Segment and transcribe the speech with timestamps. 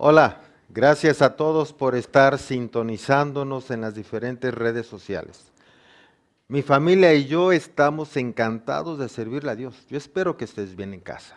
[0.00, 5.50] Hola, gracias a todos por estar sintonizándonos en las diferentes redes sociales.
[6.46, 9.74] Mi familia y yo estamos encantados de servirle a Dios.
[9.90, 11.36] Yo espero que estés bien en casa.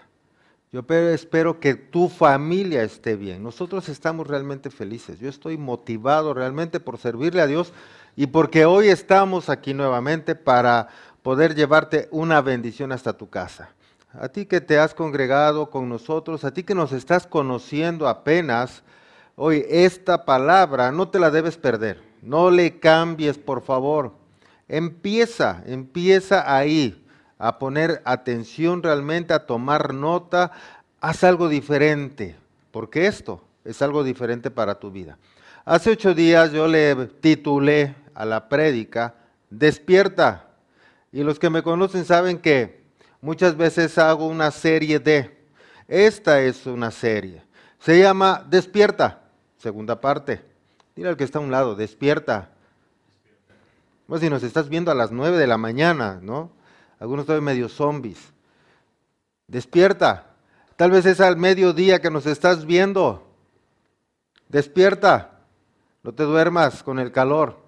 [0.71, 3.41] Yo espero que tu familia esté bien.
[3.41, 5.17] Nosotros estamos realmente felices.
[5.17, 7.73] Yo estoy motivado realmente por servirle a Dios
[8.15, 10.87] y porque hoy estamos aquí nuevamente para
[11.23, 13.71] poder llevarte una bendición hasta tu casa.
[14.13, 18.83] A ti que te has congregado con nosotros, a ti que nos estás conociendo apenas,
[19.37, 22.03] hoy esta palabra no te la debes perder.
[22.21, 24.11] No le cambies, por favor.
[24.67, 27.05] Empieza, empieza ahí
[27.39, 30.51] a poner atención realmente, a tomar nota.
[30.99, 32.35] Haz algo diferente,
[32.71, 35.17] porque esto es algo diferente para tu vida.
[35.63, 39.15] Hace ocho días yo le titulé a la prédica,
[39.49, 40.47] despierta.
[41.13, 42.80] Y los que me conocen saben que
[43.21, 45.39] muchas veces hago una serie de.
[45.87, 47.43] Esta es una serie.
[47.79, 49.21] Se llama Despierta,
[49.57, 50.43] segunda parte.
[50.95, 52.49] Mira al que está a un lado, despierta.
[54.07, 56.51] Pues si nos estás viendo a las nueve de la mañana, ¿no?
[56.99, 58.33] Algunos están medio zombies.
[59.47, 60.27] Despierta.
[60.75, 63.27] Tal vez es al mediodía que nos estás viendo.
[64.49, 65.39] Despierta.
[66.03, 67.59] No te duermas con el calor.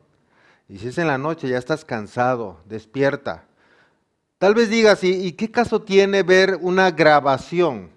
[0.67, 2.59] Y si es en la noche, ya estás cansado.
[2.65, 3.45] Despierta.
[4.43, 7.89] Tal vez digas, ¿y, qué caso tiene ver una grabación?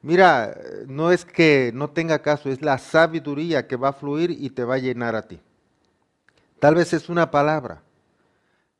[0.00, 4.48] Mira, no es que no tenga caso, es la sabiduría que va a fluir y
[4.48, 5.38] te va a llenar a ti.
[6.58, 7.82] Tal vez es una palabra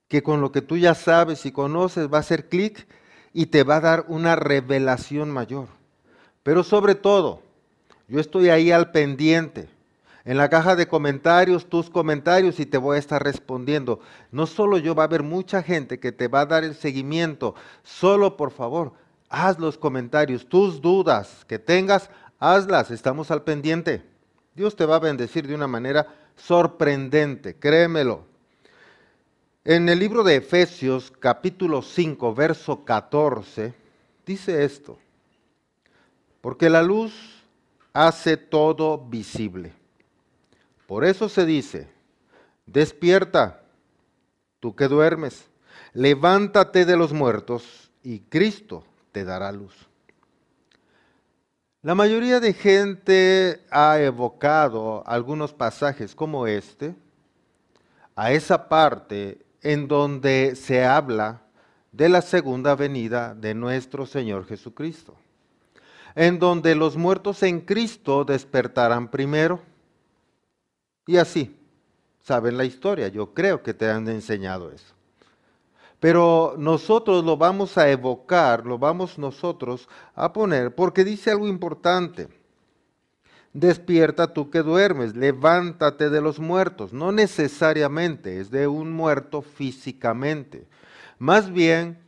[0.09, 2.87] que con lo que tú ya sabes y conoces va a hacer clic
[3.35, 5.69] y te va a dar una revelación mayor.
[6.43, 7.43] Pero sobre todo,
[8.09, 9.69] yo estoy ahí al pendiente
[10.25, 14.01] en la caja de comentarios tus comentarios y te voy a estar respondiendo.
[14.31, 17.55] No solo yo, va a haber mucha gente que te va a dar el seguimiento.
[17.83, 18.93] Solo por favor,
[19.29, 24.05] haz los comentarios, tus dudas que tengas, hazlas, estamos al pendiente.
[24.55, 28.25] Dios te va a bendecir de una manera sorprendente, créemelo.
[29.65, 33.73] En el libro de Efesios capítulo 5, verso 14,
[34.27, 34.99] dice esto,
[36.41, 37.13] porque la luz
[37.93, 39.82] hace todo visible
[40.93, 41.89] por eso se dice,
[42.67, 43.63] despierta,
[44.61, 45.49] tú que duermes,
[45.95, 49.73] levántate de los muertos y Cristo te dará luz.
[51.81, 56.95] La mayoría de gente ha evocado algunos pasajes como este
[58.15, 61.41] a esa parte en donde se habla
[61.91, 65.17] de la segunda venida de nuestro Señor Jesucristo,
[66.15, 69.72] en donde los muertos en Cristo despertarán primero
[71.07, 71.57] y así,
[72.21, 74.95] saben la historia, yo creo que te han enseñado eso.
[76.01, 82.29] Pero nosotros lo vamos a evocar, lo vamos nosotros a poner, porque dice algo importante.
[83.53, 86.93] Despierta tú que duermes, levántate de los muertos.
[86.93, 90.67] No necesariamente es de un muerto físicamente.
[91.19, 91.99] Más bien,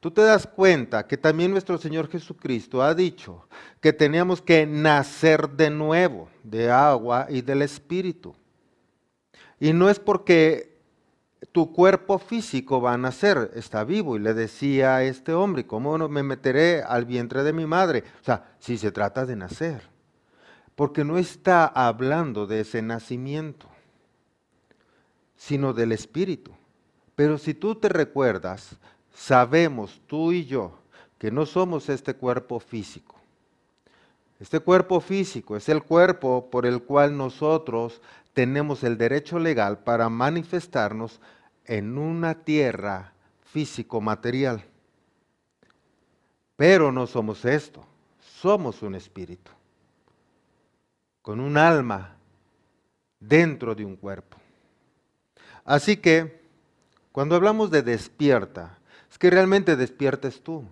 [0.00, 3.48] tú te das cuenta que también nuestro Señor Jesucristo ha dicho
[3.80, 8.34] que teníamos que nacer de nuevo, de agua y del Espíritu.
[9.60, 10.78] Y no es porque
[11.52, 14.16] tu cuerpo físico va a nacer, está vivo.
[14.16, 18.04] Y le decía a este hombre, ¿cómo no me meteré al vientre de mi madre?
[18.20, 19.82] O sea, si se trata de nacer.
[20.74, 23.66] Porque no está hablando de ese nacimiento,
[25.36, 26.52] sino del espíritu.
[27.16, 28.76] Pero si tú te recuerdas,
[29.18, 30.78] sabemos tú y yo
[31.18, 33.16] que no somos este cuerpo físico.
[34.38, 38.00] Este cuerpo físico es el cuerpo por el cual nosotros
[38.32, 41.20] tenemos el derecho legal para manifestarnos
[41.64, 43.12] en una tierra
[43.52, 44.64] físico-material.
[46.54, 47.84] Pero no somos esto,
[48.20, 49.50] somos un espíritu,
[51.22, 52.16] con un alma
[53.18, 54.36] dentro de un cuerpo.
[55.64, 56.40] Así que,
[57.10, 58.77] cuando hablamos de despierta, es
[59.18, 60.64] que realmente despiertes tú.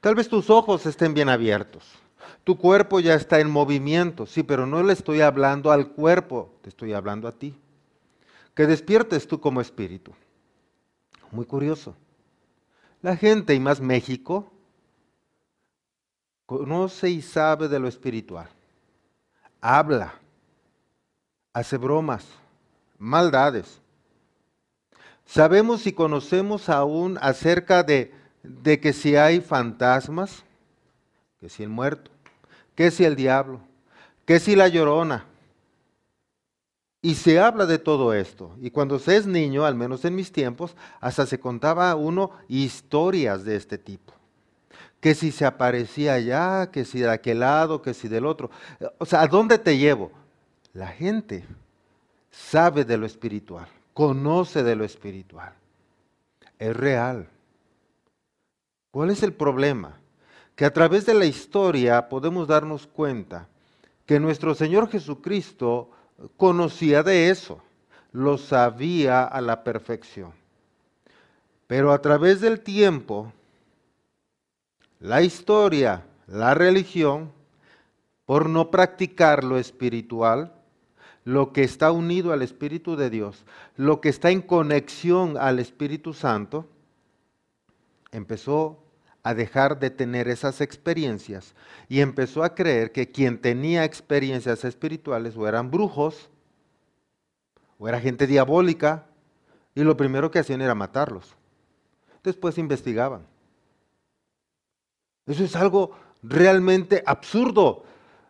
[0.00, 1.84] Tal vez tus ojos estén bien abiertos
[2.46, 6.68] tu cuerpo ya está en movimiento, sí, pero no le estoy hablando al cuerpo, te
[6.68, 7.58] estoy hablando a ti.
[8.54, 10.12] Que despiertes tú como espíritu.
[11.32, 11.96] Muy curioso.
[13.02, 14.48] La gente, y más México,
[16.46, 18.48] conoce y sabe de lo espiritual.
[19.60, 20.14] Habla,
[21.52, 22.24] hace bromas,
[22.96, 23.80] maldades.
[25.26, 28.12] Sabemos y conocemos aún acerca de,
[28.62, 30.44] que si hay fantasmas,
[31.40, 32.10] que si el muerto,
[32.76, 33.60] ¿Qué si el diablo?
[34.26, 35.24] ¿Qué si la llorona?
[37.00, 38.54] Y se habla de todo esto.
[38.60, 43.44] Y cuando se es niño, al menos en mis tiempos, hasta se contaba uno historias
[43.44, 44.12] de este tipo.
[45.00, 48.50] que si se aparecía allá, que si de aquel lado, que si del otro.
[48.98, 50.10] O sea, ¿a dónde te llevo?
[50.72, 51.44] La gente
[52.30, 55.54] sabe de lo espiritual, conoce de lo espiritual.
[56.58, 57.30] Es real.
[58.90, 59.98] ¿Cuál es el problema?
[60.54, 63.48] Que a través de la historia podemos darnos cuenta
[64.04, 65.90] que nuestro Señor Jesucristo
[66.36, 67.62] conocía de eso,
[68.12, 70.32] lo sabía a la perfección.
[71.66, 73.32] Pero a través del tiempo,
[75.00, 77.32] la historia, la religión,
[78.26, 80.52] por no practicar lo espiritual,
[81.26, 83.44] lo que está unido al Espíritu de Dios,
[83.76, 86.68] lo que está en conexión al Espíritu Santo,
[88.12, 88.84] empezó
[89.24, 91.56] a dejar de tener esas experiencias
[91.88, 96.30] y empezó a creer que quien tenía experiencias espirituales o eran brujos
[97.76, 99.06] o era gente diabólica
[99.74, 101.34] y lo primero que hacían era matarlos.
[102.22, 103.26] Después investigaban.
[105.26, 105.90] Eso es algo
[106.22, 107.82] realmente absurdo.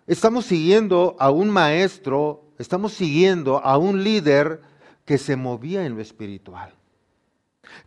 [0.06, 4.60] Estamos siguiendo a un maestro, estamos siguiendo a un líder
[5.04, 6.72] que se movía en lo espiritual.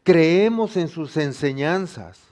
[0.03, 2.29] Creemos en sus enseñanzas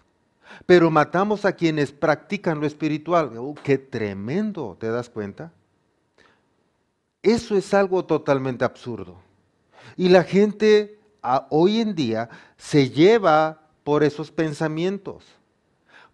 [0.66, 3.32] pero matamos a quienes practican lo espiritual.
[3.38, 4.76] Oh, ¡Qué tremendo!
[4.80, 5.52] ¿Te das cuenta?
[7.22, 9.18] Eso es algo totalmente absurdo.
[9.96, 11.00] Y la gente
[11.50, 15.26] hoy en día se lleva por esos pensamientos.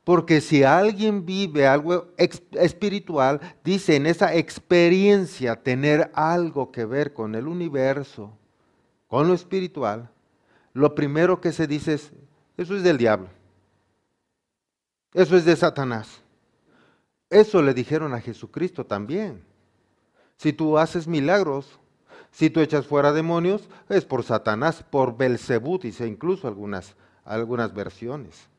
[0.04, 7.36] Porque si alguien vive algo espiritual, dice en esa experiencia tener algo que ver con
[7.36, 8.38] el universo,
[9.08, 10.10] con lo espiritual,
[10.74, 12.12] lo primero que se dice es,
[12.58, 13.30] eso es del diablo.
[15.14, 16.22] Eso es de Satanás.
[17.30, 19.44] Eso le dijeron a Jesucristo también.
[20.36, 21.80] Si tú haces milagros,
[22.32, 28.50] si tú echas fuera demonios, es por Satanás, por Belcebú, dice incluso algunas, algunas versiones.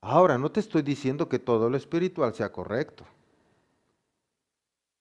[0.00, 3.04] Ahora, no te estoy diciendo que todo lo espiritual sea correcto.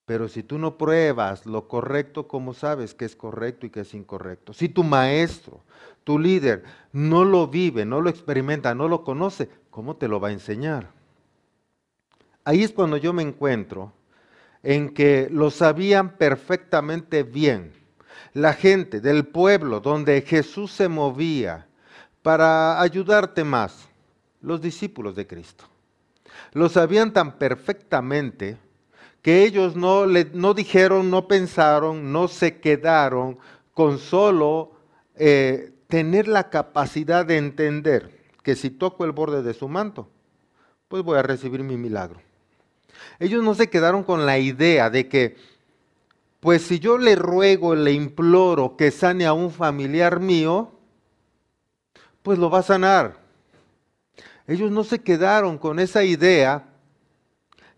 [0.06, 3.94] Pero si tú no pruebas lo correcto, ¿cómo sabes que es correcto y que es
[3.94, 4.54] incorrecto?
[4.54, 5.60] Si tu maestro,
[6.06, 6.64] tu líder,
[6.94, 10.92] no lo vive, no lo experimenta, no lo conoce, ¿cómo te lo va a enseñar?
[12.46, 13.92] Ahí es cuando yo me encuentro
[14.64, 17.74] en que lo sabían perfectamente bien.
[18.34, 21.68] La gente del pueblo donde Jesús se movía
[22.22, 23.90] para ayudarte más,
[24.42, 25.66] los discípulos de Cristo.
[26.54, 28.58] Lo sabían tan perfectamente
[29.22, 30.06] que ellos no,
[30.54, 33.38] dijeron, no pensaron, no se quedaron
[33.74, 34.72] con solo
[35.16, 40.08] eh, tener la capacidad de entender que si toco el borde de su manto,
[40.88, 42.22] pues voy a recibir mi milagro.
[43.20, 45.36] Ellos no se quedaron con la idea de que,
[46.40, 50.72] pues si yo le ruego, le imploro que sane a un familiar mío,
[52.24, 53.27] pues lo va a sanar.
[54.48, 56.64] Ellos no se quedaron con esa idea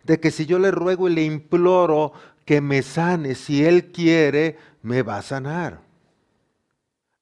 [0.04, 2.14] de que si yo le ruego y le imploro
[2.46, 5.82] que me sane, si Él quiere, me va a sanar.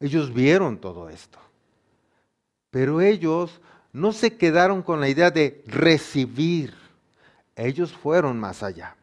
[0.01, 1.39] Ellos vieron todo esto.
[2.69, 3.61] Pero ellos
[3.93, 6.73] no se quedaron con la idea de recibir.
[7.55, 8.95] Ellos fueron más allá.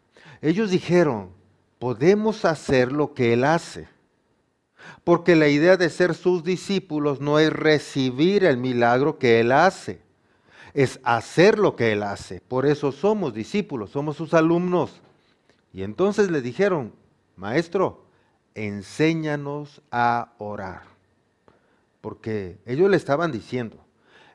[0.43, 1.31] Ellos dijeron,
[1.79, 3.89] podemos hacer lo que Él hace.
[5.03, 10.04] Porque la idea de ser sus discípulos no es recibir el milagro que Él hace
[10.75, 12.41] es hacer lo que Él hace.
[12.41, 15.01] Por eso somos discípulos, somos sus alumnos.
[15.73, 16.93] Y entonces le dijeron,
[17.37, 18.05] maestro,
[18.55, 20.83] enséñanos a orar.
[22.01, 23.79] Porque ellos le estaban diciendo,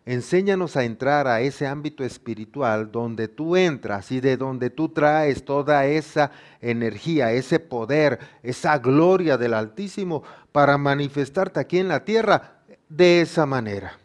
[0.06, 5.44] enséñanos a entrar a ese ámbito espiritual donde tú entras y de donde tú traes
[5.44, 6.32] toda esa
[6.62, 13.46] energía, ese poder, esa gloria del Altísimo para manifestarte aquí en la tierra de esa
[13.46, 14.00] manera.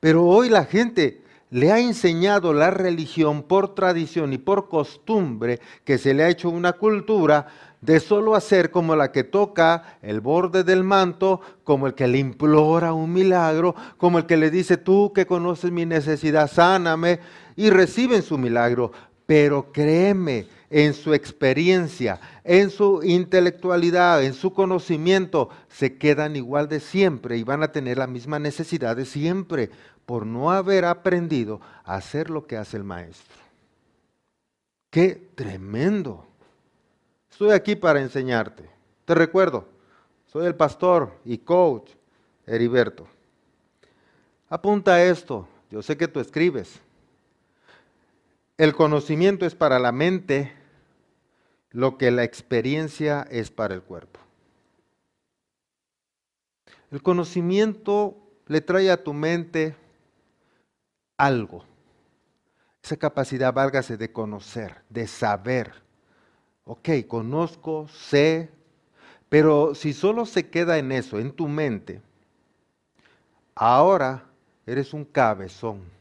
[0.00, 5.98] Pero hoy la gente le ha enseñado la religión por tradición y por costumbre que
[5.98, 7.48] se le ha hecho una cultura
[7.80, 12.18] de solo hacer como la que toca el borde del manto, como el que le
[12.18, 17.20] implora un milagro, como el que le dice tú que conoces mi necesidad, sáname,
[17.56, 18.92] y reciben su milagro.
[19.30, 26.80] Pero créeme, en su experiencia, en su intelectualidad, en su conocimiento, se quedan igual de
[26.80, 29.70] siempre y van a tener la misma necesidad de siempre
[30.04, 33.36] por no haber aprendido a hacer lo que hace el maestro.
[34.90, 36.26] ¡Qué tremendo!
[37.30, 38.68] Estoy aquí para enseñarte.
[39.04, 39.68] Te recuerdo,
[40.26, 41.92] soy el pastor y coach
[42.48, 43.06] Heriberto.
[44.48, 46.80] Apunta esto, yo sé que tú escribes.
[48.60, 50.52] El conocimiento es para la mente
[51.70, 54.20] lo que la experiencia es para el cuerpo.
[56.90, 59.76] El conocimiento le trae a tu mente
[61.16, 61.64] algo.
[62.82, 65.72] Esa capacidad, válgase, de conocer, de saber.
[66.64, 68.50] Ok, conozco, sé,
[69.30, 72.02] pero si solo se queda en eso, en tu mente,
[73.54, 74.26] ahora
[74.66, 75.98] eres un cabezón.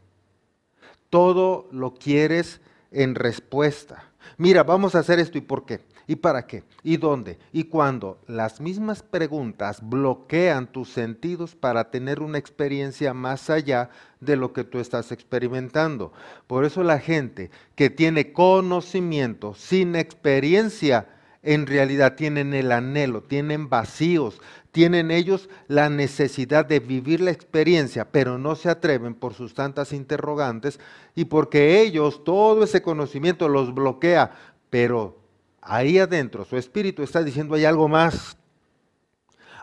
[1.10, 2.62] Todo lo quieres
[2.92, 4.12] en respuesta.
[4.38, 5.82] Mira, vamos a hacer esto y por qué.
[6.10, 6.64] ¿Y para qué?
[6.82, 7.38] ¿Y dónde?
[7.54, 8.20] ¿Y cuándo?
[8.26, 14.64] Las mismas preguntas bloquean tus sentidos para tener una experiencia más allá de lo que
[14.64, 16.12] tú estás experimentando.
[16.48, 21.10] Por eso la gente que tiene conocimiento sin experiencia,
[21.44, 28.12] en realidad tienen el anhelo, tienen vacíos, tienen ellos la necesidad de vivir la experiencia,
[28.12, 30.80] pero no se atreven por sus tantas interrogantes
[31.16, 34.32] y porque ellos todo ese conocimiento los bloquea,
[34.70, 35.18] pero
[35.62, 38.38] ahí adentro, su espíritu está diciendo hay algo más.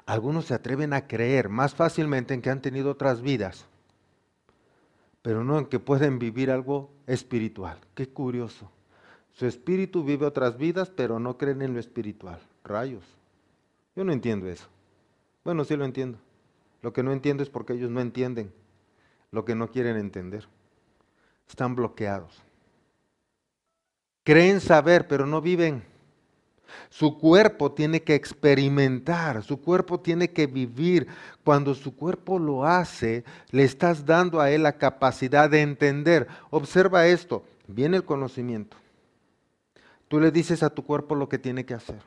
[0.07, 3.67] Algunos se atreven a creer más fácilmente en que han tenido otras vidas,
[5.23, 7.79] pero no en que pueden vivir algo espiritual.
[7.95, 8.71] Qué curioso.
[9.33, 12.39] Su espíritu vive otras vidas, pero no creen en lo espiritual.
[12.65, 13.05] Rayos.
[13.97, 14.69] Yo no entiendo eso.
[15.47, 16.19] Bueno, sí lo entiendo.
[16.83, 18.53] Lo que no entiendo es porque ellos no entienden
[19.31, 20.49] lo que no quieren entender.
[21.49, 22.43] Están bloqueados.
[24.25, 25.85] Creen saber, pero no viven.
[26.91, 31.07] Su cuerpo tiene que experimentar, su cuerpo tiene que vivir.
[31.45, 33.23] Cuando su cuerpo lo hace,
[33.53, 36.27] le estás dando a él la capacidad de entender.
[36.51, 38.77] Observa esto, viene el conocimiento.
[40.09, 42.03] Tú le dices a tu cuerpo lo que tiene que hacer.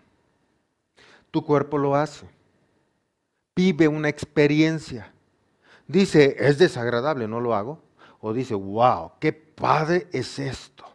[1.31, 2.27] Tu cuerpo lo hace.
[3.60, 5.12] Vive una experiencia.
[5.86, 7.82] Dice, es desagradable, no lo hago.
[8.22, 10.86] O dice, wow, qué padre es esto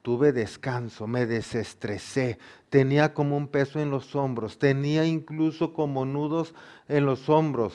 [0.00, 2.38] tuve descanso, me desestresé,
[2.70, 6.54] tenía como un peso en los hombros, tenía incluso como nudos
[6.86, 7.74] en los hombros,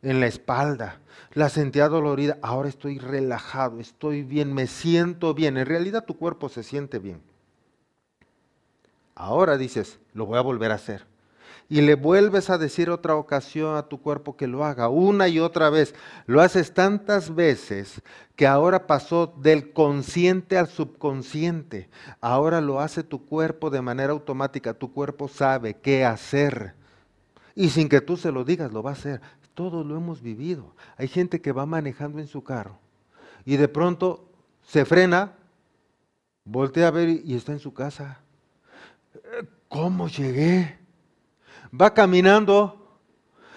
[0.00, 1.00] en la espalda,
[1.34, 6.48] la sentía dolorida, ahora estoy relajado, estoy bien, me siento bien, en realidad tu cuerpo
[6.48, 7.20] se siente bien.
[9.16, 11.15] Ahora dices, lo voy a volver a hacer
[11.68, 15.40] y le vuelves a decir otra ocasión a tu cuerpo que lo haga, una y
[15.40, 15.94] otra vez.
[16.26, 18.02] Lo haces tantas veces
[18.36, 21.88] que ahora pasó del consciente al subconsciente.
[22.20, 24.74] Ahora lo hace tu cuerpo de manera automática.
[24.74, 26.74] Tu cuerpo sabe qué hacer.
[27.54, 29.20] Y sin que tú se lo digas, lo va a hacer.
[29.54, 30.74] Todos lo hemos vivido.
[30.96, 32.78] Hay gente que va manejando en su carro
[33.46, 34.28] y de pronto
[34.62, 35.32] se frena,
[36.44, 38.20] voltea a ver y está en su casa.
[39.68, 40.85] ¿Cómo llegué?
[41.72, 43.00] Va caminando,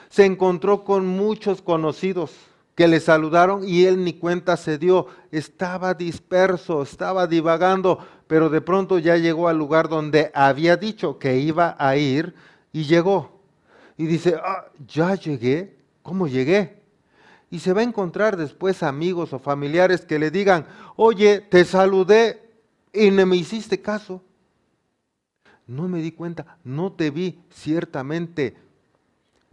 [0.10, 2.32] se encontró con muchos conocidos
[2.76, 5.08] que le saludaron y él ni cuenta se dio.
[5.32, 11.40] Estaba disperso, estaba divagando, pero de pronto ya llegó al lugar donde había dicho que
[11.40, 12.34] iba a ir
[12.72, 13.42] y llegó.
[13.98, 16.80] Y dice, ah, ya llegué, ¿cómo llegué?
[17.52, 22.42] Y se va a encontrar después amigos o familiares que le digan, oye, te saludé
[22.94, 24.22] y no me hiciste caso.
[25.70, 28.58] No me di cuenta, no te vi ciertamente,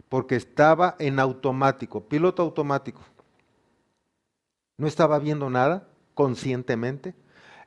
[0.09, 3.01] porque estaba en automático, piloto automático.
[4.77, 7.13] No estaba viendo nada conscientemente.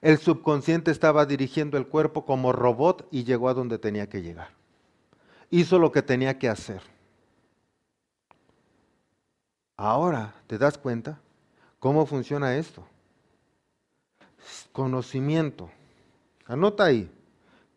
[0.01, 4.49] El subconsciente estaba dirigiendo el cuerpo como robot y llegó a donde tenía que llegar.
[5.51, 6.83] Hizo lo que tenía que hacer.
[9.77, 11.21] Ahora, ¿te das cuenta
[11.79, 12.85] cómo funciona esto?
[14.73, 15.71] Conocimiento.
[16.47, 17.09] Anota ahí.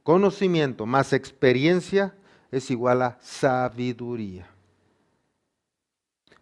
[0.03, 2.13] Conocimiento más experiencia
[2.51, 4.45] es igual a sabiduría.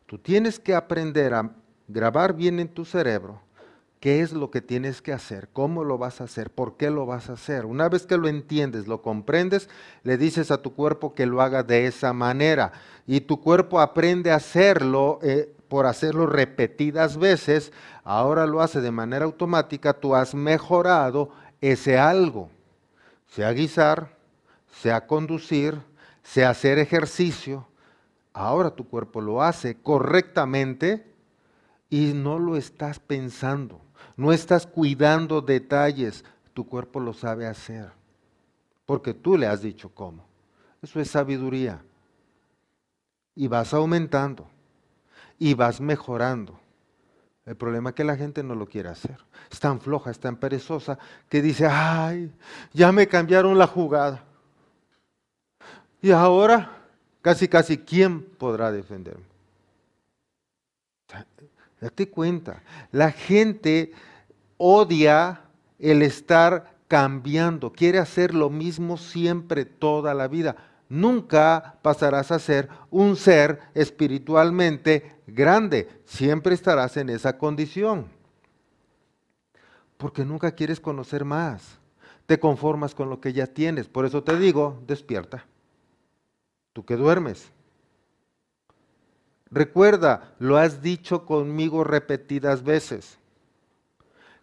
[0.07, 1.51] Tú tienes que aprender a
[1.87, 3.39] grabar bien en tu cerebro
[3.99, 7.05] qué es lo que tienes que hacer, cómo lo vas a hacer, por qué lo
[7.05, 7.67] vas a hacer.
[7.67, 9.69] Una vez que lo entiendes, lo comprendes,
[10.03, 12.71] le dices a tu cuerpo que lo haga de esa manera.
[13.05, 17.71] Y tu cuerpo aprende a hacerlo eh, por hacerlo repetidas veces.
[18.03, 19.93] Ahora lo hace de manera automática.
[19.93, 21.29] Tú has mejorado
[21.61, 22.49] ese algo
[23.31, 24.17] sea guisar,
[24.81, 25.81] sea conducir,
[26.21, 27.67] sea hacer ejercicio.
[28.33, 31.11] Ahora tu cuerpo lo hace correctamente
[31.89, 33.81] y no lo estás pensando,
[34.15, 36.23] no estás cuidando detalles,
[36.53, 37.91] tu cuerpo lo sabe hacer,
[38.85, 40.25] porque tú le has dicho cómo.
[40.81, 41.83] Eso es sabiduría.
[43.35, 44.47] Y vas aumentando,
[45.39, 46.59] y vas mejorando.
[47.51, 49.17] El problema es que la gente no lo quiere hacer.
[49.51, 52.31] Es tan floja, es tan perezosa que dice, ay,
[52.71, 54.23] ya me cambiaron la jugada.
[56.01, 56.71] Y ahora,
[57.21, 59.25] casi, casi, ¿quién podrá defenderme?
[61.81, 63.91] Date cuenta, la gente
[64.55, 65.41] odia
[65.77, 70.55] el estar cambiando, quiere hacer lo mismo siempre, toda la vida
[70.91, 75.89] nunca pasarás a ser un ser espiritualmente grande.
[76.05, 78.07] Siempre estarás en esa condición.
[79.97, 81.77] Porque nunca quieres conocer más.
[82.25, 83.87] Te conformas con lo que ya tienes.
[83.87, 85.45] Por eso te digo, despierta.
[86.73, 87.51] Tú que duermes.
[89.51, 93.17] Recuerda, lo has dicho conmigo repetidas veces,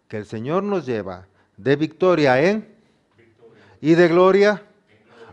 [0.07, 1.26] que el Señor nos lleva
[1.57, 2.68] de victoria en
[3.80, 4.62] y de gloria.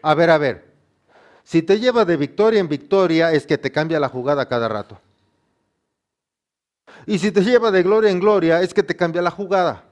[0.01, 0.65] A ver, a ver,
[1.43, 4.99] si te lleva de victoria en victoria es que te cambia la jugada cada rato.
[7.05, 9.83] Y si te lleva de gloria en gloria es que te cambia la jugada.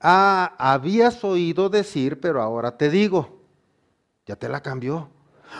[0.00, 3.40] Ah, habías oído decir, pero ahora te digo,
[4.26, 5.08] ya te la cambió.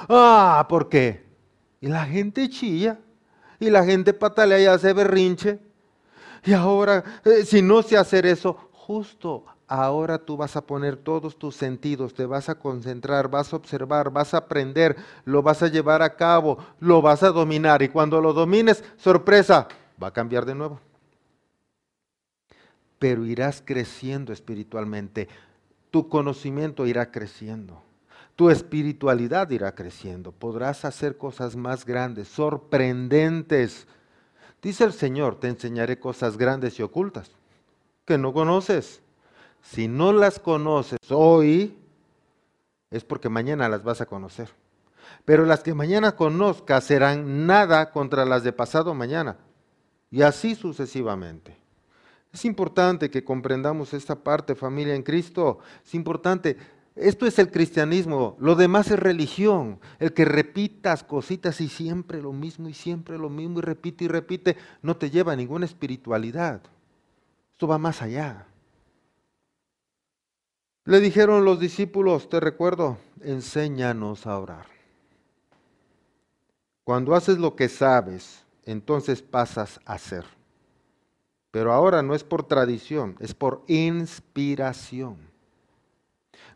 [0.08, 1.24] Ah, ¿por qué?
[1.80, 2.98] Y la gente chilla
[3.60, 5.60] y la gente patalea y hace berrinche.
[6.44, 11.38] Y ahora, eh, si no sé hacer eso, justo ahora tú vas a poner todos
[11.38, 15.68] tus sentidos, te vas a concentrar, vas a observar, vas a aprender, lo vas a
[15.68, 17.82] llevar a cabo, lo vas a dominar.
[17.82, 19.68] Y cuando lo domines, sorpresa,
[20.02, 20.80] va a cambiar de nuevo.
[22.98, 25.28] Pero irás creciendo espiritualmente,
[25.90, 27.82] tu conocimiento irá creciendo
[28.36, 33.86] tu espiritualidad irá creciendo, podrás hacer cosas más grandes, sorprendentes.
[34.62, 37.30] Dice el Señor, te enseñaré cosas grandes y ocultas
[38.04, 39.02] que no conoces.
[39.62, 41.78] Si no las conoces hoy,
[42.90, 44.50] es porque mañana las vas a conocer.
[45.24, 49.36] Pero las que mañana conozcas serán nada contra las de pasado mañana.
[50.12, 51.56] Y así sucesivamente.
[52.32, 55.58] Es importante que comprendamos esta parte, familia en Cristo.
[55.84, 56.56] Es importante
[56.94, 59.80] esto es el cristianismo, lo demás es religión.
[59.98, 64.08] El que repitas cositas y siempre lo mismo y siempre lo mismo y repite y
[64.08, 66.60] repite, no te lleva a ninguna espiritualidad.
[67.52, 68.46] Esto va más allá.
[70.84, 74.66] Le dijeron los discípulos, te recuerdo, enséñanos a orar.
[76.84, 80.24] Cuando haces lo que sabes, entonces pasas a ser.
[81.50, 85.16] Pero ahora no es por tradición, es por inspiración.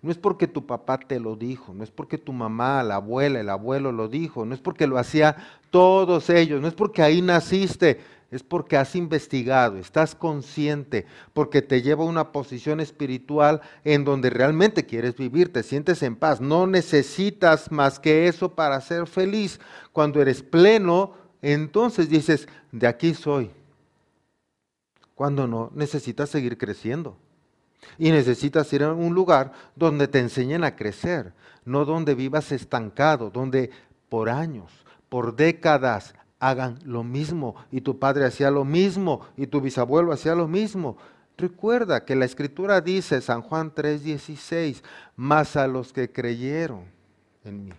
[0.02, 3.40] No es porque tu papá te lo dijo, no es porque tu mamá, la abuela,
[3.40, 5.36] el abuelo lo dijo, no es porque lo hacía
[5.70, 11.82] todos ellos, no es porque ahí naciste, es porque has investigado, estás consciente, porque te
[11.82, 16.40] lleva a una posición espiritual en donde realmente quieres vivir, te sientes en paz.
[16.40, 19.60] No necesitas más que eso para ser feliz.
[19.92, 21.14] Cuando eres pleno,
[21.52, 23.50] entonces dices, de aquí soy.
[25.14, 27.16] Cuando no, necesitas seguir creciendo.
[27.98, 31.32] Y necesitas ir a un lugar donde te enseñen a crecer,
[31.64, 33.70] no donde vivas estancado, donde
[34.08, 34.72] por años,
[35.08, 40.34] por décadas hagan lo mismo y tu padre hacía lo mismo y tu bisabuelo hacía
[40.34, 40.96] lo mismo.
[41.38, 44.82] Recuerda que la escritura dice, San Juan 3:16,
[45.16, 46.84] más a los que creyeron
[47.44, 47.72] en mí.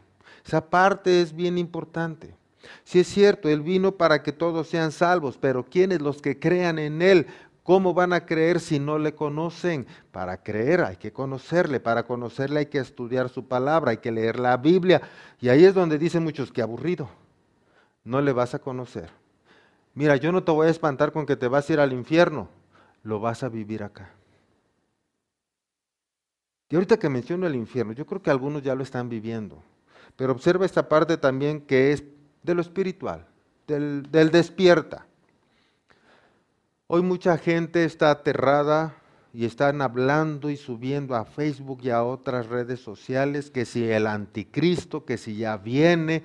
[0.45, 2.35] Esa parte es bien importante.
[2.83, 6.79] Si es cierto, Él vino para que todos sean salvos, pero ¿quiénes los que crean
[6.79, 7.27] en Él?
[7.63, 9.87] ¿Cómo van a creer si no le conocen?
[10.11, 14.39] Para creer hay que conocerle, para conocerle hay que estudiar su palabra, hay que leer
[14.39, 15.01] la Biblia.
[15.41, 17.09] Y ahí es donde dicen muchos que aburrido,
[18.05, 19.09] no le vas a conocer.
[19.93, 22.47] Mira, yo no te voy a espantar con que te vas a ir al infierno,
[23.03, 24.11] lo vas a vivir acá.
[26.69, 29.61] Y ahorita que menciono el infierno, yo creo que algunos ya lo están viviendo,
[30.15, 32.03] pero observa esta parte también que es
[32.43, 33.25] de lo espiritual,
[33.67, 35.05] del, despierta.
[36.87, 38.95] Hoy mucha gente está aterrada
[39.33, 44.07] y están hablando y subiendo a Facebook y a otras redes sociales que si el
[44.07, 46.23] anticristo, que si ya viene,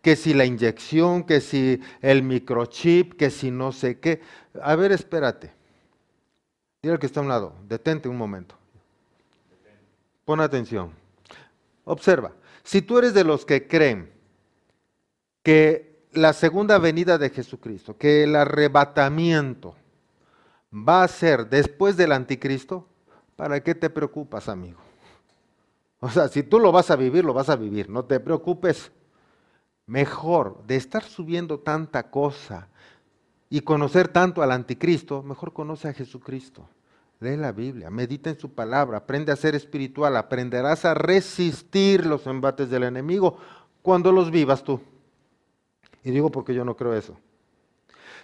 [0.00, 4.20] que si la inyección, que si el microchip, que si no sé qué.
[4.62, 5.52] A ver, espérate.
[6.80, 8.56] Dile al que está a un lado, detente un momento.
[10.24, 10.92] Pon atención.
[11.84, 14.13] Observa, si tú eres de los que creen
[15.44, 19.76] que la segunda venida de Jesucristo, que el arrebatamiento,
[20.72, 22.88] va a ser después del anticristo,
[23.36, 24.80] ¿para qué te preocupas, amigo?
[26.00, 28.90] O sea, si tú lo vas a vivir, lo vas a vivir, no te preocupes.
[29.86, 32.68] Mejor de estar subiendo tanta cosa
[33.50, 36.66] y conocer tanto al anticristo, mejor conoce a Jesucristo.
[37.20, 42.26] Lee la Biblia, medita en su palabra, aprende a ser espiritual, aprenderás a resistir los
[42.26, 43.36] embates del enemigo
[43.82, 44.80] cuando los vivas tú.
[46.04, 47.16] Y digo porque yo no creo eso.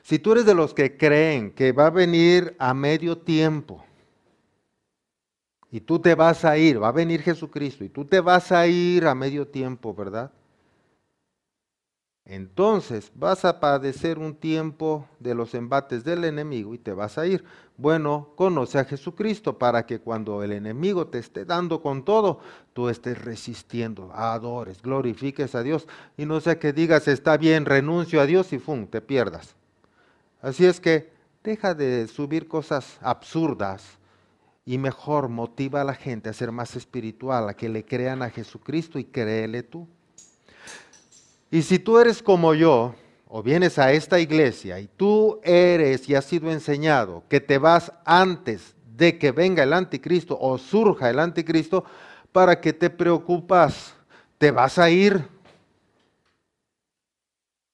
[0.02, 3.84] Si tú eres de los que creen que va a venir a medio tiempo
[5.70, 8.66] y tú te vas a ir, va a venir Jesucristo y tú te vas a
[8.66, 10.30] ir a medio tiempo, ¿verdad?
[12.30, 17.26] Entonces vas a padecer un tiempo de los embates del enemigo y te vas a
[17.26, 17.42] ir.
[17.76, 22.38] Bueno, conoce a Jesucristo para que cuando el enemigo te esté dando con todo,
[22.72, 28.20] tú estés resistiendo, adores, glorifiques a Dios y no sea que digas, está bien, renuncio
[28.20, 28.86] a Dios y ¡fum!
[28.86, 29.56] te pierdas.
[30.40, 31.12] Así es que
[31.42, 33.98] deja de subir cosas absurdas
[34.64, 38.30] y mejor motiva a la gente a ser más espiritual, a que le crean a
[38.30, 39.88] Jesucristo y créele tú.
[41.50, 42.94] Y si tú eres como yo,
[43.32, 47.92] o vienes a esta iglesia y tú eres y has sido enseñado que te vas
[48.04, 51.84] antes de que venga el anticristo o surja el anticristo,
[52.32, 53.94] ¿para que te preocupas?
[54.36, 55.12] Te vas a ir.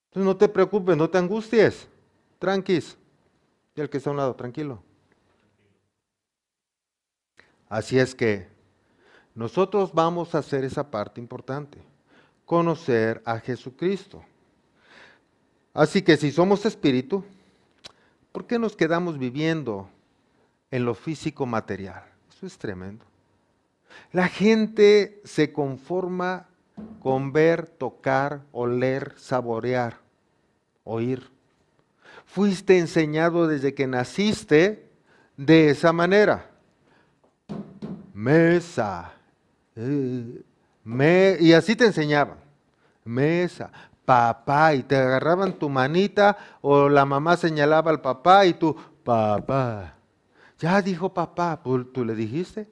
[0.08, 1.88] Entonces no te preocupes, no te angusties.
[2.38, 2.98] Tranquis.
[3.74, 4.82] Y el que está a un lado, tranquilo.
[7.68, 8.46] Así es que
[9.34, 11.78] nosotros vamos a hacer esa parte importante,
[12.46, 14.24] conocer a Jesucristo.
[15.74, 17.22] Así que si somos espíritu,
[18.32, 19.90] ¿por qué nos quedamos viviendo
[20.70, 22.04] en lo físico material?
[22.34, 23.04] Eso es tremendo.
[24.12, 26.48] La gente se conforma
[27.00, 29.98] con ver, tocar, oler, saborear,
[30.84, 31.28] oír.
[32.24, 34.88] Fuiste enseñado desde que naciste
[35.36, 36.50] de esa manera
[38.16, 39.12] mesa.
[39.76, 40.42] Eh,
[41.40, 42.38] y así te enseñaban.
[43.04, 43.70] Mesa,
[44.04, 49.94] papá, y te agarraban tu manita o la mamá señalaba al papá y tú, papá.
[50.58, 51.60] Ya dijo papá,
[51.92, 52.68] ¿tú le dijiste?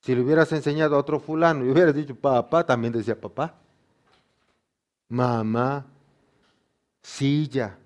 [0.00, 3.54] Si le hubieras enseñado a otro fulano y hubieras dicho papá, también decía papá.
[5.08, 5.86] Mamá,
[7.02, 7.76] silla.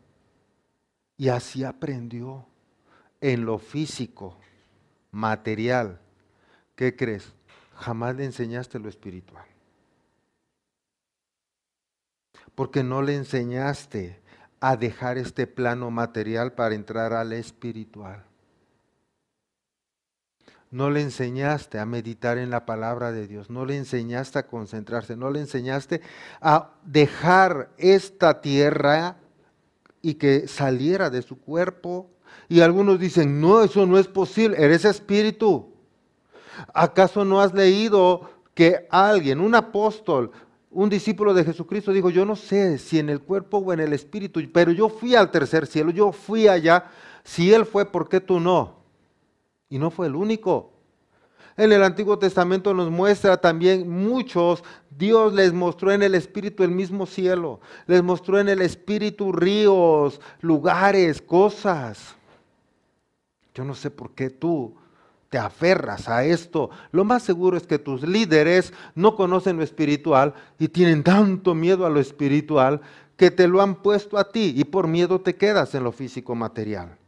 [1.17, 2.47] Y así aprendió
[3.21, 4.37] en lo físico
[5.11, 6.01] material,
[6.75, 7.33] ¿qué crees?
[7.83, 9.45] Jamás le enseñaste lo espiritual.
[12.55, 14.21] Porque no le enseñaste
[14.61, 18.25] a dejar este plano material para entrar al espiritual.
[20.71, 25.17] No le enseñaste a meditar en la palabra de Dios, no le enseñaste a concentrarse,
[25.17, 26.01] no le enseñaste
[26.41, 29.17] a dejar esta tierra
[30.01, 32.11] y que saliera de su cuerpo
[32.49, 35.72] y algunos dicen, no, eso no es posible, eres espíritu.
[36.73, 40.31] ¿Acaso no has leído que alguien, un apóstol,
[40.71, 43.93] un discípulo de Jesucristo dijo, yo no sé si en el cuerpo o en el
[43.93, 46.91] espíritu, pero yo fui al tercer cielo, yo fui allá.
[47.25, 48.77] Si él fue, ¿por qué tú no?
[49.69, 50.73] Y no fue el único.
[51.57, 56.71] En el Antiguo Testamento nos muestra también muchos, Dios les mostró en el Espíritu el
[56.71, 62.17] mismo cielo, les mostró en el Espíritu ríos, lugares, cosas.
[63.55, 64.75] Yo no sé por qué tú
[65.33, 66.69] te aferras a esto.
[66.91, 71.87] Lo más seguro es que tus líderes no conocen lo espiritual y tienen tanto miedo
[71.87, 72.83] a lo espiritual
[73.17, 76.35] que te lo han puesto a ti y por miedo te quedas en lo físico
[76.35, 76.99] material.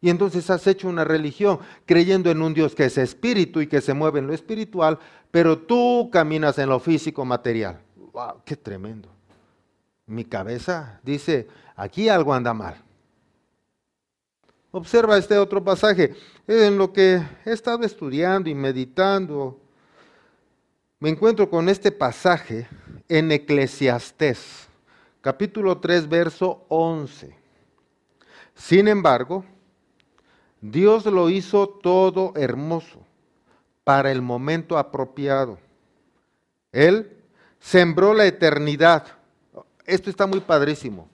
[0.00, 3.80] Y entonces has hecho una religión creyendo en un Dios que es espíritu y que
[3.80, 4.98] se mueve en lo espiritual,
[5.30, 7.78] pero tú caminas en lo físico material.
[8.12, 8.42] ¡Wow!
[8.44, 9.08] ¡Qué tremendo!
[10.06, 12.74] Mi cabeza dice, aquí algo anda mal.
[14.74, 16.16] Observa este otro pasaje.
[16.48, 19.60] En lo que he estado estudiando y meditando,
[20.98, 22.66] me encuentro con este pasaje
[23.08, 24.66] en Eclesiastés,
[25.20, 27.36] capítulo 3, verso 11.
[28.56, 29.44] Sin embargo,
[30.60, 32.98] Dios lo hizo todo hermoso
[33.84, 35.56] para el momento apropiado.
[36.72, 37.16] Él
[37.60, 39.06] sembró la eternidad.
[39.86, 41.08] Esto está muy padrísimo.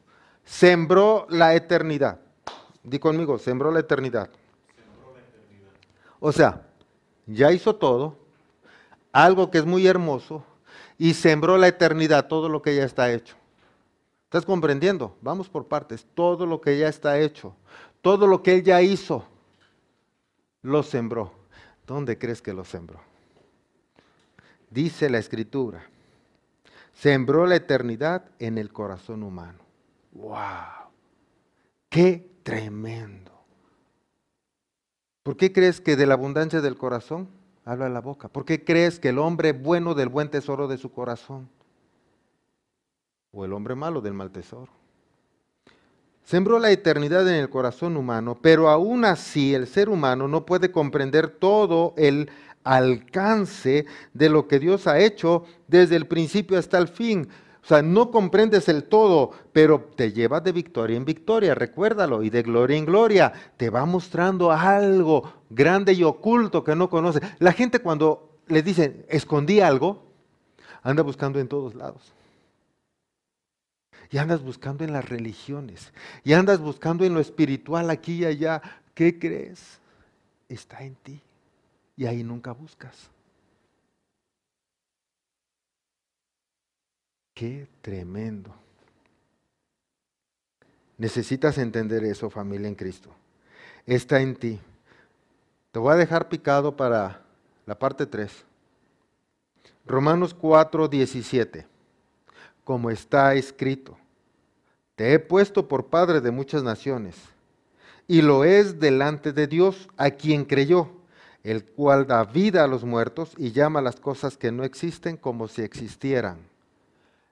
[0.46, 2.20] Sembró la eternidad.
[2.82, 4.30] Di conmigo, sembró la eternidad.
[6.18, 6.66] O sea,
[7.26, 8.16] ya hizo todo,
[9.12, 10.44] algo que es muy hermoso,
[10.98, 13.34] y sembró la eternidad, todo lo que ya está hecho.
[14.24, 15.16] ¿Estás comprendiendo?
[15.22, 16.06] Vamos por partes.
[16.14, 17.56] Todo lo que ya está hecho,
[18.00, 19.24] todo lo que él ya hizo,
[20.62, 21.32] lo sembró.
[21.86, 23.00] ¿Dónde crees que lo sembró?
[24.70, 25.82] Dice la escritura,
[26.94, 29.58] sembró la eternidad en el corazón humano.
[30.12, 30.79] ¡Wow!
[31.90, 33.30] ¡Qué Tremendo.
[35.22, 37.28] ¿Por qué crees que de la abundancia del corazón
[37.64, 38.28] habla la boca?
[38.28, 41.48] ¿Por qué crees que el hombre bueno del buen tesoro de su corazón?
[43.32, 44.72] ¿O el hombre malo del mal tesoro?
[46.24, 50.72] Sembró la eternidad en el corazón humano, pero aún así el ser humano no puede
[50.72, 52.30] comprender todo el
[52.64, 57.28] alcance de lo que Dios ha hecho desde el principio hasta el fin.
[57.62, 62.30] O sea, no comprendes el todo, pero te llevas de victoria en victoria, recuérdalo, y
[62.30, 63.32] de gloria en gloria.
[63.56, 67.20] Te va mostrando algo grande y oculto que no conoce.
[67.38, 70.02] La gente cuando le dicen, escondí algo,
[70.82, 72.12] anda buscando en todos lados.
[74.10, 75.92] Y andas buscando en las religiones.
[76.24, 78.60] Y andas buscando en lo espiritual aquí y allá.
[78.94, 79.78] ¿Qué crees?
[80.48, 81.20] Está en ti.
[81.96, 83.10] Y ahí nunca buscas.
[87.34, 88.54] Qué tremendo.
[90.98, 93.10] Necesitas entender eso, familia en Cristo.
[93.86, 94.60] Está en ti.
[95.72, 97.22] Te voy a dejar picado para
[97.64, 98.44] la parte 3.
[99.86, 101.66] Romanos 4, 17.
[102.64, 103.96] Como está escrito,
[104.94, 107.16] te he puesto por padre de muchas naciones,
[108.06, 110.90] y lo es delante de Dios a quien creyó,
[111.42, 115.48] el cual da vida a los muertos y llama las cosas que no existen como
[115.48, 116.49] si existieran.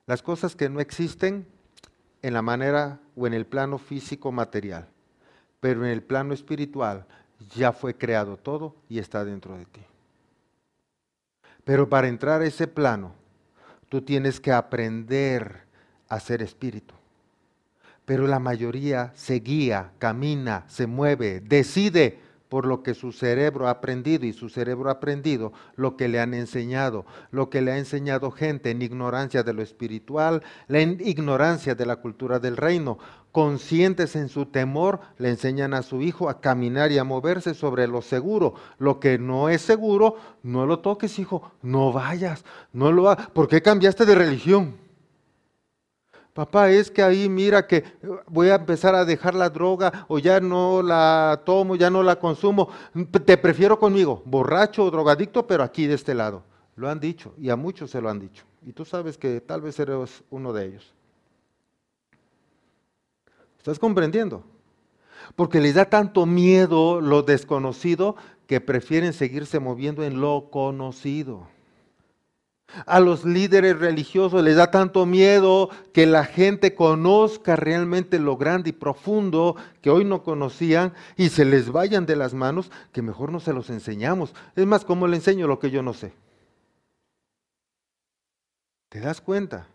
[0.08, 1.46] Las cosas que no existen
[2.22, 4.88] en la manera o en el plano físico material,
[5.60, 7.04] pero en el plano espiritual
[7.54, 9.82] ya fue creado todo y está dentro de ti.
[11.62, 13.12] Pero para entrar a ese plano,
[13.90, 15.64] tú tienes que aprender
[16.08, 16.94] a ser espíritu.
[18.06, 22.18] Pero la mayoría se guía, camina, se mueve, decide
[22.48, 26.20] por lo que su cerebro ha aprendido y su cerebro ha aprendido lo que le
[26.20, 31.74] han enseñado, lo que le ha enseñado gente en ignorancia de lo espiritual, en ignorancia
[31.74, 32.98] de la cultura del reino.
[33.32, 37.87] Conscientes en su temor, le enseñan a su hijo a caminar y a moverse sobre
[37.87, 38.54] lo seguro.
[38.78, 43.28] Lo que no es seguro, no lo toques, hijo, no vayas, no lo hagas.
[43.30, 44.88] ¿Por qué cambiaste de religión?
[46.38, 47.83] Papá, es que ahí mira que
[48.29, 52.20] voy a empezar a dejar la droga o ya no la tomo, ya no la
[52.20, 52.68] consumo.
[53.24, 56.44] Te prefiero conmigo, borracho o drogadicto, pero aquí de este lado.
[56.77, 58.44] Lo han dicho y a muchos se lo han dicho.
[58.64, 60.94] Y tú sabes que tal vez eres uno de ellos.
[63.59, 64.44] ¿Estás comprendiendo?
[65.35, 68.14] Porque les da tanto miedo lo desconocido
[68.46, 71.48] que prefieren seguirse moviendo en lo conocido.
[72.85, 78.70] A los líderes religiosos les da tanto miedo que la gente conozca realmente lo grande
[78.70, 83.33] y profundo que hoy no conocían y se les vayan de las manos que mejor
[83.33, 84.35] no se los enseñamos.
[84.54, 86.12] Es más, ¿cómo le enseño lo que yo no sé?
[88.90, 89.66] ¿Te das cuenta?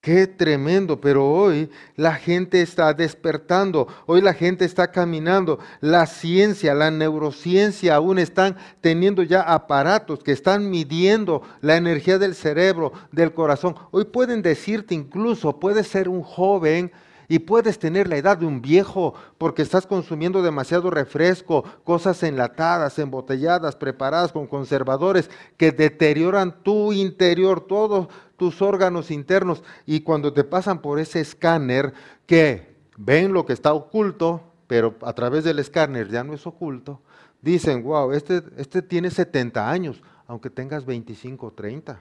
[0.00, 6.72] Qué tremendo, pero hoy la gente está despertando, hoy la gente está caminando, la ciencia,
[6.72, 13.34] la neurociencia aún están teniendo ya aparatos que están midiendo la energía del cerebro, del
[13.34, 13.74] corazón.
[13.90, 16.92] Hoy pueden decirte incluso, puedes ser un joven
[17.28, 22.98] y puedes tener la edad de un viejo porque estás consumiendo demasiado refresco, cosas enlatadas,
[22.98, 29.62] embotelladas, preparadas con conservadores que deterioran tu interior, todos tus órganos internos.
[29.84, 31.92] Y cuando te pasan por ese escáner
[32.26, 37.00] que ven lo que está oculto, pero a través del escáner ya no es oculto,
[37.42, 42.00] dicen, wow, este, este tiene 70 años, aunque tengas 25 o 30.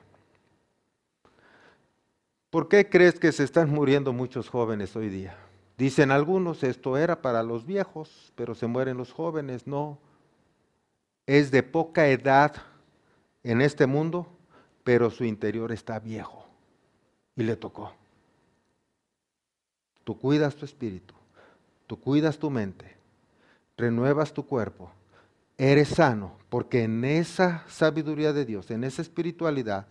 [2.50, 5.38] ¿Por qué crees que se están muriendo muchos jóvenes hoy día?
[5.78, 9.68] Dicen algunos, esto era para los viejos, pero se mueren los jóvenes.
[9.68, 10.00] No,
[11.26, 12.56] es de poca edad
[13.44, 14.28] en este mundo,
[14.84, 16.46] pero su interior está viejo
[17.36, 17.94] y le tocó.
[20.06, 21.14] Tú cuidas tu espíritu,
[21.86, 22.96] tú cuidas tu mente,
[23.76, 24.90] renuevas tu cuerpo,
[25.58, 29.86] eres sano, porque en esa sabiduría de Dios, en esa espiritualidad,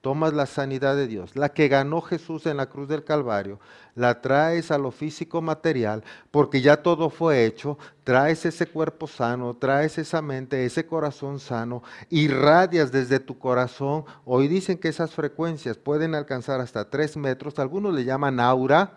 [0.00, 3.60] tomas la sanidad de Dios, la que ganó Jesús en la cruz del Calvario,
[3.94, 9.54] la traes a lo físico material, porque ya todo fue hecho, traes ese cuerpo sano,
[9.54, 14.04] traes esa mente, ese corazón sano, irradias desde tu corazón.
[14.24, 18.94] Hoy dicen que esas frecuencias pueden alcanzar hasta tres metros, algunos le llaman aura,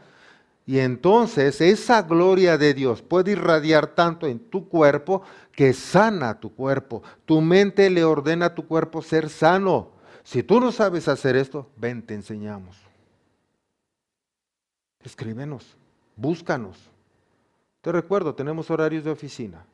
[0.66, 6.54] y entonces esa gloria de Dios puede irradiar tanto en tu cuerpo que sana tu
[6.56, 7.04] cuerpo.
[7.26, 9.93] Tu mente le ordena a tu cuerpo ser sano.
[10.24, 12.78] Si tú no sabes hacer esto, ven, te enseñamos.
[15.02, 15.76] Escríbenos,
[16.16, 16.78] búscanos.
[17.82, 19.66] Te recuerdo, tenemos horarios de oficina.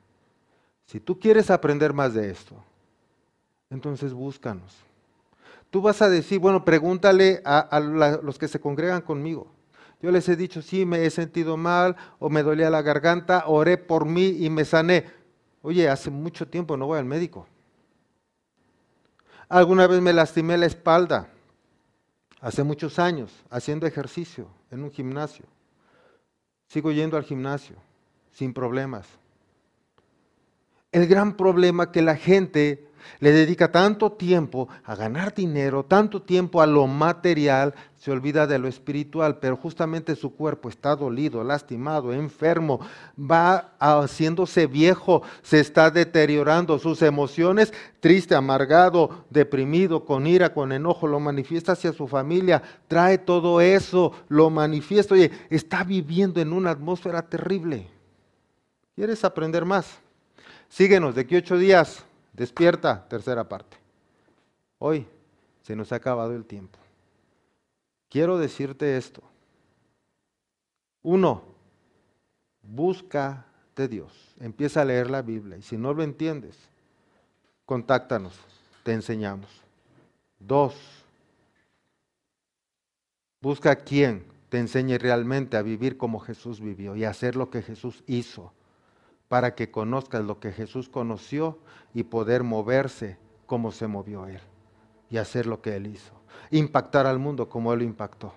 [0.85, 2.55] Si tú quieres aprender más de esto,
[3.69, 4.75] entonces búscanos.
[5.69, 9.51] Tú vas a decir, bueno, pregúntale a, los que se congregan conmigo.
[10.01, 13.77] Yo les he dicho, sí, me he sentido mal o me dolía la garganta, oré
[13.77, 15.05] por mí y me sané.
[15.62, 17.45] Oye, hace mucho tiempo no voy al médico.
[19.49, 21.27] Alguna vez me lastimé la espalda,
[22.39, 25.45] hace muchos años, haciendo ejercicio en un gimnasio.
[26.67, 27.75] Sigo yendo al gimnasio
[28.31, 29.07] sin problemas.
[30.91, 32.88] El gran problema que la gente
[33.19, 38.59] le dedica tanto tiempo a ganar dinero, tanto tiempo a lo material, se olvida de
[38.59, 42.79] lo espiritual, pero justamente su cuerpo está dolido, lastimado, enfermo,
[43.19, 51.07] va haciéndose viejo, se está deteriorando, sus emociones, triste, amargado, deprimido, con ira, con enojo,
[51.07, 56.71] lo manifiesta hacia su familia, trae todo eso, lo manifiesta, oye, está viviendo en una
[56.71, 57.88] atmósfera terrible.
[58.95, 59.99] ¿Quieres aprender más?
[60.69, 62.05] Síguenos de aquí ocho días.
[62.39, 63.75] Despierta, tercera parte.
[64.78, 65.06] Hoy
[65.62, 66.80] se nos ha acabado el tiempo.
[68.08, 69.21] Quiero decirte esto.
[71.04, 71.43] Uno,
[72.63, 73.43] búscate
[73.75, 74.13] de Dios.
[74.39, 76.58] Empieza a leer la Biblia y si no lo entiendes,
[77.65, 78.39] contáctanos,
[78.84, 79.49] te enseñamos.
[80.39, 80.75] Dos,
[83.41, 87.49] busca a quien te enseñe realmente a vivir como Jesús vivió y a hacer lo
[87.49, 88.54] que Jesús hizo,
[89.29, 91.59] para que conozcas lo que Jesús conoció
[91.93, 94.41] y poder moverse como se movió Él
[95.09, 96.11] y hacer lo que Él hizo.
[96.51, 98.33] Impactar al mundo como Él lo impactó.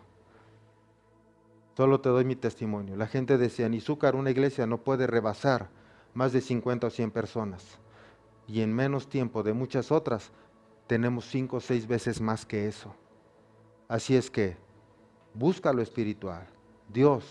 [1.76, 2.96] Solo te doy mi testimonio.
[2.96, 5.70] La gente decía, en Izúcar una iglesia no puede rebasar
[6.12, 7.78] más de 50 o 100 personas.
[8.46, 10.31] Y en menos tiempo de muchas otras,
[10.87, 12.94] tenemos cinco o seis veces más que eso.
[13.88, 14.59] Así es que
[15.33, 16.46] busca lo espiritual.
[16.92, 17.24] Dios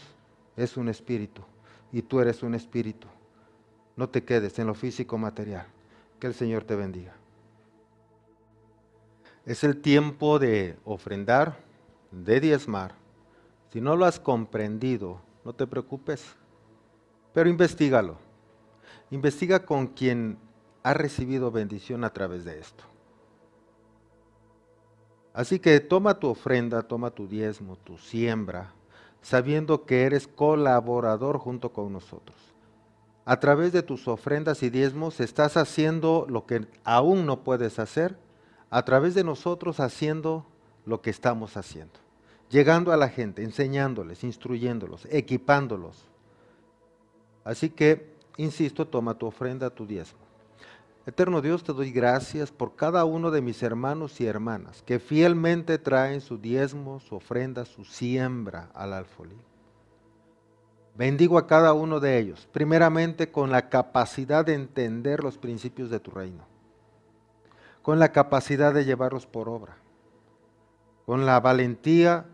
[0.56, 1.44] es un espíritu
[1.92, 3.08] y tú eres un espíritu.
[4.02, 5.68] No te quedes en lo físico material.
[6.20, 7.14] Que el Señor te bendiga.
[9.46, 11.60] Es el tiempo de ofrendar,
[12.10, 12.96] de diezmar.
[13.72, 16.26] Si no lo has comprendido, no te preocupes,
[17.32, 18.18] pero investigalo.
[19.12, 20.40] Investiga con quien
[20.82, 22.84] ha recibido bendición a través de esto.
[25.32, 28.74] Así que toma tu ofrenda, toma tu diezmo, tu siembra,
[29.22, 32.51] sabiendo que eres colaborador junto con nosotros.
[33.26, 38.18] A través de tus ofrendas y diezmos estás haciendo lo que aún no puedes hacer,
[38.70, 40.46] a través de nosotros haciendo
[40.86, 42.00] lo que estamos haciendo,
[42.50, 46.08] llegando a la gente, enseñándoles, instruyéndolos, equipándolos.
[47.44, 50.20] Así que, insisto, toma tu ofrenda, tu diezmo.
[51.06, 55.80] Eterno Dios, te doy gracias por cada uno de mis hermanos y hermanas que fielmente
[55.80, 59.36] traen su diezmo, su ofrenda, su siembra al alfolí.
[60.96, 66.00] Bendigo a cada uno de ellos, primeramente con la capacidad de entender los principios de
[66.00, 66.52] tu reino
[67.82, 69.78] con la capacidad de llevarlos por obra,
[71.06, 72.26] con la valentía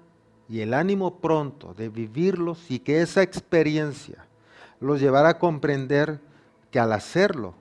[0.50, 4.26] y el ánimo pronto de vivirlos y que esa experiencia
[4.80, 6.20] los llevará a comprender
[6.72, 7.54] que al hacerlo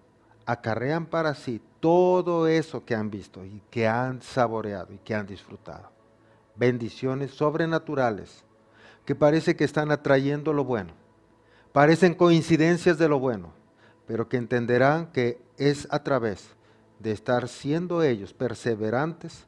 [0.44, 5.26] acarrean para sí todo eso que han visto y que han saboreado y que han
[5.26, 5.90] disfrutado.
[6.56, 8.44] Bendiciones sobrenaturales
[9.06, 10.92] que parece que están atrayendo lo bueno,
[11.72, 13.52] parecen coincidencias de lo bueno,
[14.06, 16.50] pero que entenderán que es a través
[16.98, 19.46] de estar siendo ellos perseverantes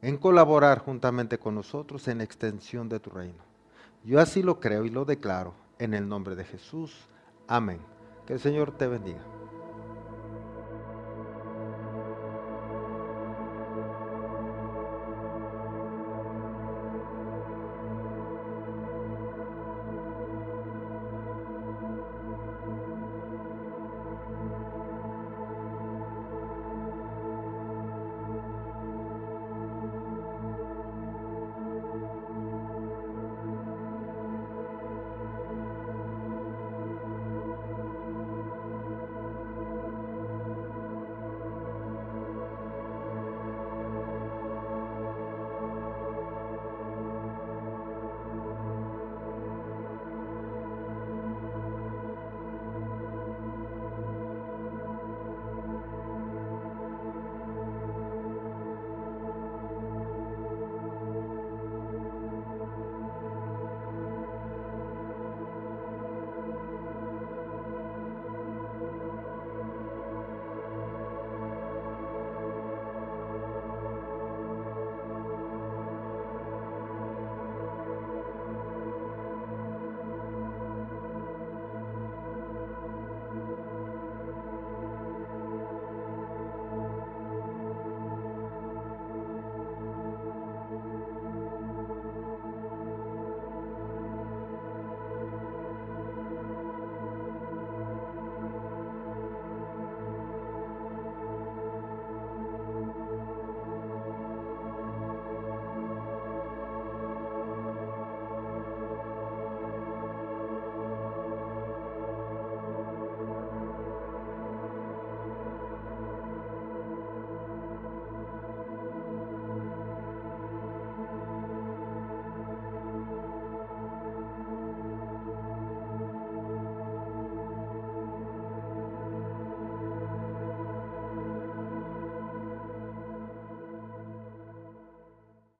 [0.00, 3.42] en colaborar juntamente con nosotros en extensión de tu reino.
[4.04, 6.94] Yo así lo creo y lo declaro en el nombre de Jesús.
[7.48, 7.80] Amén.
[8.26, 9.35] Que el Señor te bendiga.